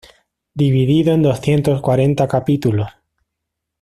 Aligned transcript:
Dividido 0.55 1.13
en 1.13 1.21
doscientos 1.21 1.79
cuarenta 1.79 2.27
capítulos. 2.27 2.89